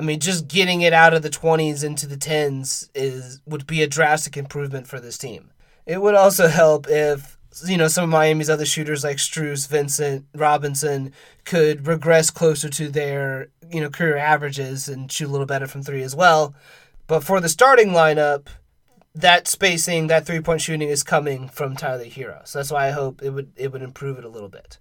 [0.01, 3.83] I mean, just getting it out of the 20s into the 10s is would be
[3.83, 5.51] a drastic improvement for this team.
[5.85, 7.37] It would also help if
[7.67, 11.13] you know some of Miami's other shooters like Strus, Vincent, Robinson
[11.45, 15.83] could regress closer to their you know career averages and shoot a little better from
[15.83, 16.55] three as well.
[17.07, 18.47] But for the starting lineup,
[19.15, 22.49] that spacing, that three point shooting is coming from Tyler Herro.
[22.49, 24.79] So that's why I hope it would it would improve it a little bit.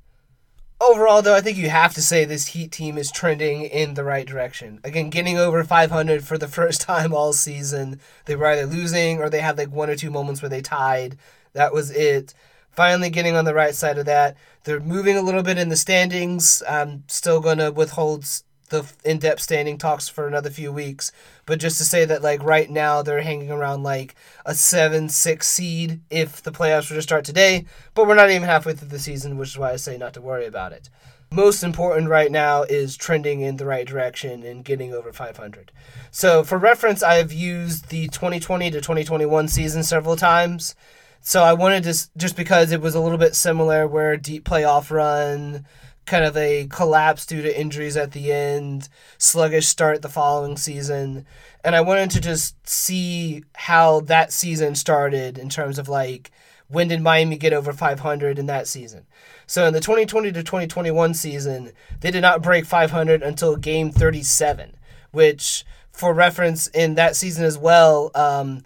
[0.81, 4.03] Overall, though, I think you have to say this Heat team is trending in the
[4.03, 4.79] right direction.
[4.85, 7.99] Again, getting over 500 for the first time all season.
[8.25, 11.17] They were either losing or they had like one or two moments where they tied.
[11.53, 12.33] That was it.
[12.71, 14.37] Finally, getting on the right side of that.
[14.63, 16.63] They're moving a little bit in the standings.
[16.67, 18.25] I'm still going to withhold
[18.69, 21.11] the in-depth standing talks for another few weeks
[21.45, 26.01] but just to say that like right now they're hanging around like a 7-6 seed
[26.09, 29.37] if the playoffs were to start today but we're not even halfway through the season
[29.37, 30.89] which is why i say not to worry about it
[31.31, 35.71] most important right now is trending in the right direction and getting over 500.
[36.09, 40.75] So, for reference, I've used the 2020 to 2021 season several times.
[41.21, 44.89] So, I wanted to just because it was a little bit similar, where deep playoff
[44.89, 45.65] run,
[46.09, 51.25] kind of a collapse due to injuries at the end, sluggish start the following season.
[51.63, 56.31] And I wanted to just see how that season started in terms of like
[56.67, 59.05] when did Miami get over 500 in that season.
[59.47, 64.75] So in the 2020 to 2021 season, they did not break 500 until game 37,
[65.11, 68.63] which, for reference, in that season as well, um,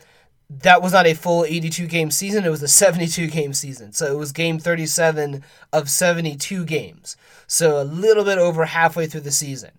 [0.50, 2.44] that was not a full 82 game season.
[2.44, 3.94] It was a 72 game season.
[3.94, 7.16] So it was game 37 of 72 games.
[7.54, 9.74] So a little bit over halfway through the season.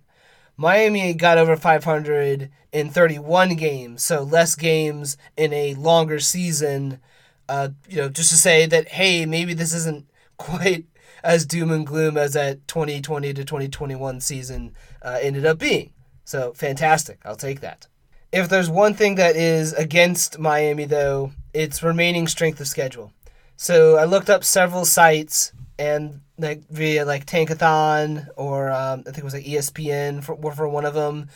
[0.55, 4.01] Miami got over 500 in 31 games.
[4.01, 7.01] So less games in a longer season.
[7.49, 10.85] Uh, you know, just to say that, hey, maybe this isn't quite
[11.21, 15.91] as doom and gloom as that 2020 to 2021 season uh, ended up being.
[16.23, 17.19] So fantastic.
[17.25, 17.87] I'll take that.
[18.31, 23.11] If there's one thing that is against Miami, though, it's remaining strength of schedule.
[23.57, 29.19] So I looked up several sites and like via like Tankathon or um, I think
[29.19, 31.29] it was like ESPN for for one of them.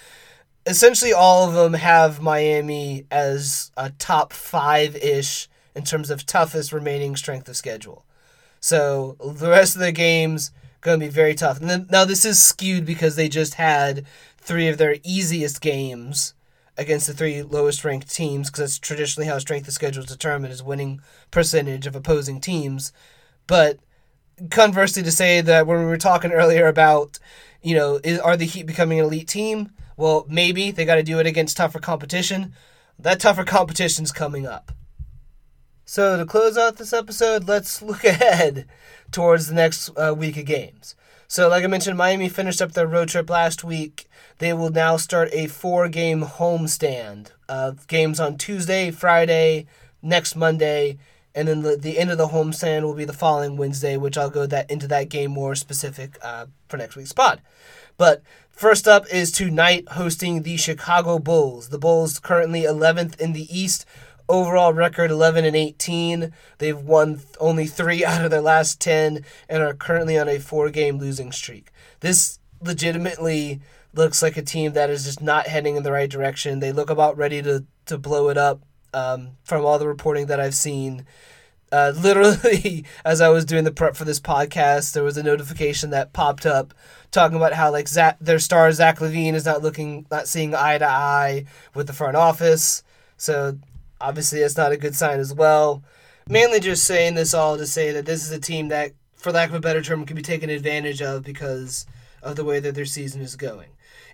[0.65, 6.73] Essentially, all of them have Miami as a top five ish in terms of toughest
[6.73, 8.05] remaining strength of schedule.
[8.59, 11.59] So the rest of the games going to be very tough.
[11.59, 14.05] And then, now this is skewed because they just had
[14.37, 16.33] three of their easiest games
[16.77, 20.53] against the three lowest ranked teams because that's traditionally how strength of schedule is determined
[20.53, 22.93] is winning percentage of opposing teams.
[23.47, 23.79] But
[24.49, 27.19] conversely, to say that when we were talking earlier about,
[27.61, 29.71] you know, is, are the Heat becoming an elite team?
[29.97, 32.53] Well, maybe they got to do it against tougher competition.
[32.97, 34.71] That tougher competition's coming up.
[35.85, 38.65] So, to close out this episode, let's look ahead
[39.11, 40.95] towards the next uh, week of games.
[41.27, 44.07] So, like I mentioned, Miami finished up their road trip last week.
[44.39, 47.31] They will now start a four game homestand.
[47.47, 49.65] of games on Tuesday, Friday,
[50.01, 50.97] next Monday,
[51.35, 54.29] and then the, the end of the homestand will be the following Wednesday, which I'll
[54.29, 57.41] go that into that game more specific uh, for next week's pod.
[57.97, 61.69] But first up is tonight hosting the Chicago Bulls.
[61.69, 63.85] The Bulls currently 11th in the East
[64.27, 66.31] overall record 11 and 18.
[66.59, 70.97] They've won only 3 out of their last 10 and are currently on a 4-game
[70.97, 71.71] losing streak.
[71.99, 73.61] This legitimately
[73.93, 76.59] looks like a team that is just not heading in the right direction.
[76.59, 78.61] They look about ready to to blow it up
[78.93, 81.05] um, from all the reporting that I've seen.
[81.71, 85.91] Uh, literally, as I was doing the prep for this podcast, there was a notification
[85.91, 86.73] that popped up
[87.11, 90.77] talking about how like Zach, their star Zach LaVine is not looking, not seeing eye
[90.77, 92.83] to eye with the front office.
[93.17, 93.57] So
[94.01, 95.83] Obviously, that's not a good sign as well.
[96.27, 99.49] Mainly just saying this all to say that this is a team that, for lack
[99.49, 101.85] of a better term, can be taken advantage of because
[102.23, 103.69] of the way that their season is going.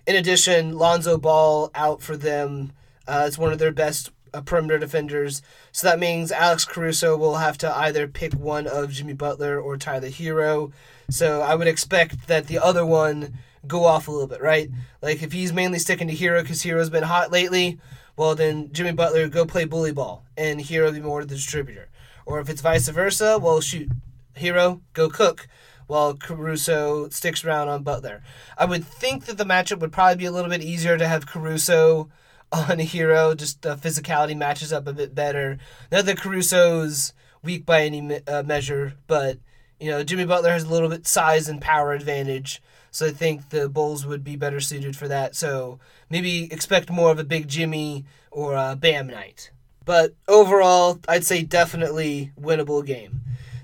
[0.06, 2.72] In addition, Lonzo Ball out for them.
[3.06, 5.40] Uh, it's one of their best Uh, perimeter defenders.
[5.72, 9.78] So that means Alex Caruso will have to either pick one of Jimmy Butler or
[9.78, 10.72] Tyler Herro.
[11.08, 14.68] So I would expect that the other one go off a little bit, right?
[15.00, 17.78] Like if he's mainly sticking to Herro because Herro's been hot lately,
[18.14, 21.88] well then Jimmy Butler go play bully ball and Herro be more the distributor.
[22.26, 23.90] Or if it's vice versa, well shoot,
[24.36, 25.48] Herro go cook
[25.86, 28.22] while Caruso sticks around on Butler.
[28.58, 31.26] I would think that the matchup would probably be a little bit easier to have
[31.26, 32.10] Caruso
[32.52, 33.36] on a herro.
[33.36, 35.58] just the physicality matches up a bit better.
[35.90, 39.38] Not that Caruso's weak by any uh, measure, but
[39.80, 42.62] you know Jimmy Butler has a little bit size and power advantage.
[42.90, 45.36] So I think the Bulls would be better suited for that.
[45.36, 45.78] So
[46.08, 49.50] maybe expect more of a big Jimmy or a Bam night.
[49.84, 53.20] But overall, I'd say definitely winnable game.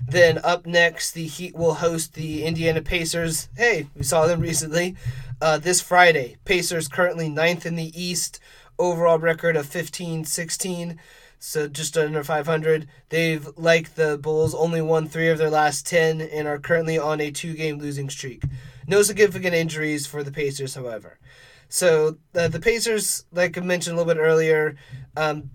[0.07, 3.49] Then up next, the Heat will host the Indiana Pacers.
[3.57, 4.95] Hey, we saw them recently.
[5.41, 6.37] Uh, this Friday.
[6.45, 8.39] Pacers currently ninth in the East,
[8.79, 10.99] overall record of 15 16
[11.45, 12.87] so just under 500.
[13.09, 17.19] They've, like the Bulls, only won three of their last 10 and are currently on
[17.19, 18.43] a two game losing streak.
[18.87, 21.19] No significant injuries for the Pacers, however.
[21.67, 24.77] So uh, the Pacers, like I mentioned a little bit earlier,
[25.17, 25.49] um,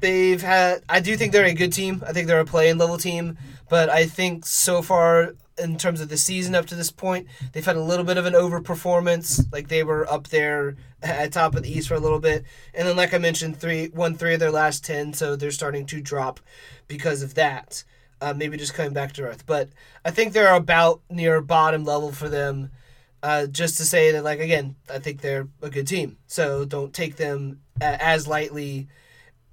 [0.00, 0.82] they've had.
[0.88, 2.02] I do think they're a good team.
[2.04, 3.38] I think they're a play-in level team,
[3.70, 7.64] but I think so far in terms of the season up to this point, they've
[7.64, 9.52] had a little bit of an overperformance.
[9.52, 12.44] Like they were up there at top of the East for a little bit,
[12.74, 15.86] and then like I mentioned, three won three of their last ten, so they're starting
[15.86, 16.40] to drop
[16.86, 17.84] because of that
[18.20, 19.44] uh, maybe just coming back to earth.
[19.46, 19.68] But
[20.04, 22.70] I think they're about near bottom level for them.
[23.20, 26.18] Uh, just to say that, like again, I think they're a good team.
[26.28, 28.86] So don't take them as lightly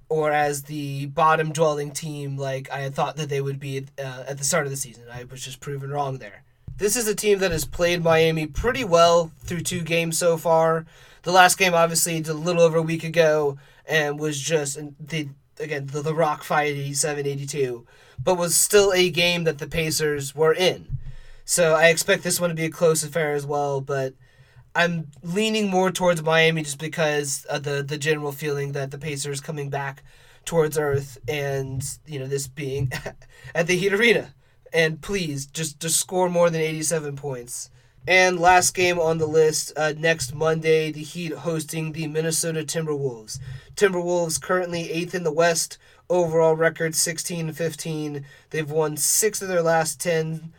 [0.08, 4.24] or as the bottom dwelling team like I had thought that they would be uh,
[4.28, 5.04] at the start of the season.
[5.12, 6.44] I was just proven wrong there.
[6.78, 10.86] this is a team that has played Miami pretty well through two games so far.
[11.26, 15.86] The last game, obviously, a little over a week ago, and was just the again
[15.86, 17.84] the, the rock fight 87 82
[18.22, 20.98] but was still a game that the pacers were in
[21.46, 24.12] so i expect this one to be a close affair as well but
[24.74, 29.40] i'm leaning more towards miami just because of the the general feeling that the pacers
[29.40, 30.02] coming back
[30.44, 32.92] towards earth and you know this being
[33.54, 34.34] at the heat arena
[34.72, 37.70] and please just just score more than 87 points.
[38.06, 43.38] And last game on the list uh, next Monday, the Heat hosting the Minnesota Timberwolves.
[43.74, 45.78] Timberwolves currently eighth in the West,
[46.08, 48.24] overall record 16 15.
[48.50, 50.52] They've won six of their last 10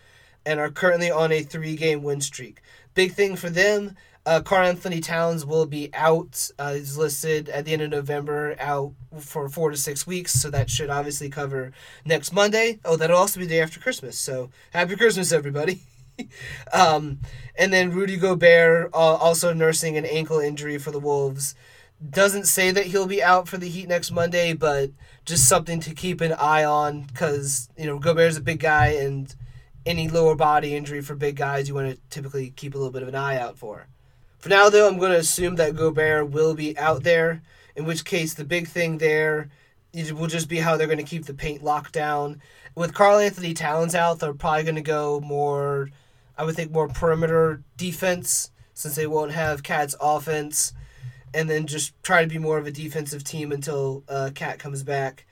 [0.45, 2.61] and are currently on a three game win streak.
[2.93, 3.95] Big thing for them
[4.27, 6.51] uh, Karl-Anthony Towns will be out.
[6.59, 10.33] Uh, he's listed at the end of November, out for four to six weeks.
[10.33, 11.71] So that should obviously cover
[12.03, 12.79] next Monday.
[12.83, 14.19] Oh, that'll also be the day after Christmas.
[14.19, 15.81] So happy Christmas, everybody.
[16.73, 17.19] um,
[17.57, 21.55] and then Rudy Gobert, uh, also nursing an ankle injury for the Wolves.
[22.09, 24.91] Doesn't say that he'll be out for the Heat next Monday, but
[25.25, 29.35] just something to keep an eye on because, you know, Gobert's a big guy and
[29.85, 33.01] any lower body injury for big guys you want to typically keep a little bit
[33.01, 33.87] of an eye out for.
[34.37, 37.41] For now, though, I'm going to assume that Gobert will be out there,
[37.75, 39.49] in which case the big thing there
[40.13, 42.41] will just be how they're going to keep the paint locked down.
[42.75, 45.89] With Karl-Anthony Towns out, they're probably going to go more,
[46.37, 50.73] I would think, more perimeter defense since they won't have KAT's offense,
[51.33, 54.83] and then just try to be more of a defensive team until uh, KAT comes
[54.83, 55.25] back.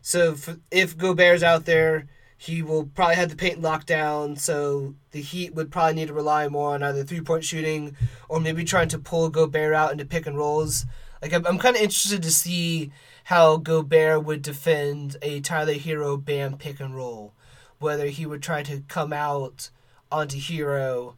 [0.00, 4.94] So if, if Gobert's out there, he will probably have the paint locked down, so
[5.12, 7.96] the Heat would probably need to rely more on either three point shooting
[8.28, 10.84] or maybe trying to pull Gobert out into pick and rolls.
[11.22, 12.92] Like I'm, I'm kind of interested to see
[13.24, 17.32] how Gobert would defend a Tyler Herro Bam pick and roll,
[17.78, 19.70] whether he would try to come out
[20.14, 21.14] onto Herro,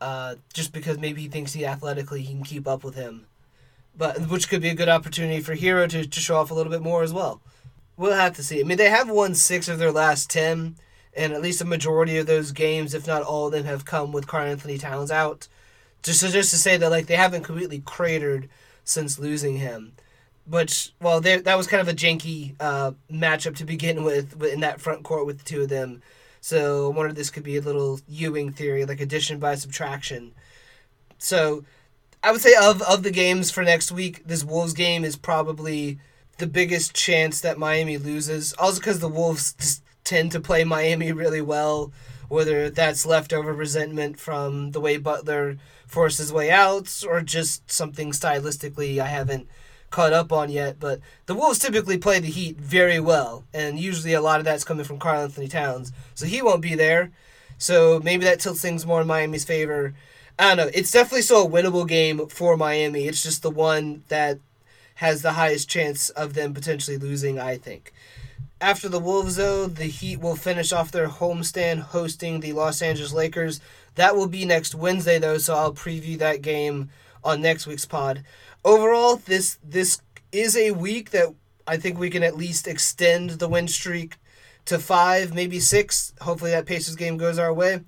[0.00, 3.26] uh, just because maybe he thinks he athletically he can keep up with him,
[3.96, 6.72] but which could be a good opportunity for Herro to, to show off a little
[6.72, 7.40] bit more as well.
[7.96, 8.60] We'll have to see.
[8.60, 10.76] I mean, they have won six of their last ten,
[11.16, 14.12] and at least a majority of those games, if not all of them, have come
[14.12, 15.48] with Karl-Anthony Towns out.
[16.02, 18.48] Just to, just to say that like they haven't completely cratered
[18.84, 19.92] since losing him.
[20.46, 24.80] But well, that was kind of a janky uh, matchup to begin with in that
[24.80, 26.02] front court with the two of them.
[26.46, 30.30] So I wonder if this could be a little Ewing theory, like addition by subtraction.
[31.18, 31.64] So
[32.22, 35.98] I would say of of the games for next week, this Wolves game is probably
[36.38, 38.52] the biggest chance that Miami loses.
[38.60, 41.90] Also, because the Wolves tend to play Miami really well,
[42.28, 48.12] whether that's leftover resentment from the way Butler forced his way out or just something
[48.12, 49.48] stylistically I haven't
[49.90, 50.78] caught up on yet.
[50.78, 54.64] But the Wolves typically play the Heat very well, and usually a lot of that's
[54.64, 55.92] coming from Karl-Anthony Towns.
[56.14, 57.10] So he won't be there.
[57.58, 59.94] So maybe that tilts things more in Miami's favor.
[60.38, 60.70] I don't know.
[60.74, 63.06] It's definitely still a winnable game for Miami.
[63.06, 64.38] It's just the one that
[64.96, 67.92] has the highest chance of them potentially losing, I think.
[68.60, 73.12] After the Wolves, though, the Heat will finish off their homestand hosting the Los Angeles
[73.12, 73.60] Lakers.
[73.96, 76.90] That will be next Wednesday, though, so I'll preview that game
[77.22, 78.22] on next week's pod.
[78.64, 80.00] Overall, this this
[80.32, 81.34] is a week that
[81.66, 84.16] I think we can at least extend the win streak
[84.66, 86.12] to five, maybe six.
[86.20, 87.80] Hopefully, that Pacers game goes our way,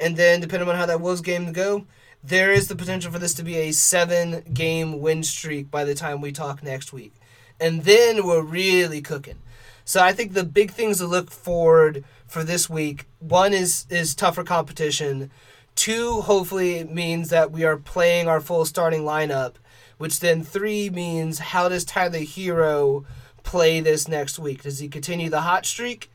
[0.00, 1.86] and then depending on how that Wolves game go,
[2.22, 5.94] there is the potential for this to be a seven game win streak by the
[5.94, 7.12] time we talk next week.
[7.60, 9.38] And then we're really cooking.
[9.84, 14.14] So I think the big things to look forward for this week one is is
[14.14, 15.30] tougher competition.
[15.74, 19.54] Two, hopefully, means that we are playing our full starting lineup,
[19.98, 23.04] which then three means how does Tyler Herro
[23.42, 24.62] play this next week?
[24.62, 26.10] Does he continue the hot streak?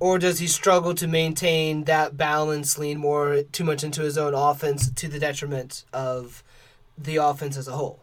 [0.00, 4.34] or does he struggle to maintain that balance, lean more too much into his own
[4.34, 6.42] offense to the detriment of
[6.96, 8.00] the offense as a whole?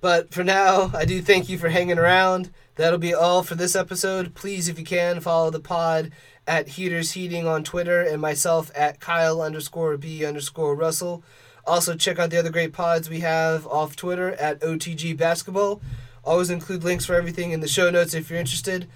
[0.00, 2.50] But for now, I do thank you for hanging around.
[2.76, 4.34] That'll be all for this episode.
[4.34, 6.12] Please, if you can, follow the pod
[6.46, 11.24] at Heaters Heating on Twitter and myself at Kyle underscore B underscore Russell.
[11.66, 15.80] Also, check out the other great pods we have off Twitter at OTG Basketball.
[16.22, 18.88] Always include links for everything in the show notes if you're interested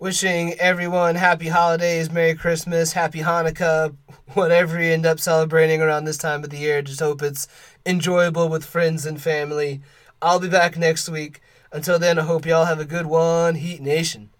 [0.00, 3.94] wishing everyone happy holidays, Merry Christmas, Happy Hanukkah,
[4.32, 6.80] whatever you end up celebrating around this time of the year.
[6.80, 7.46] Just hope it's
[7.84, 9.82] enjoyable with friends and family.
[10.22, 11.42] I'll be back next week.
[11.70, 14.30] Until then, I hope y'all have a good one, Heat Nation.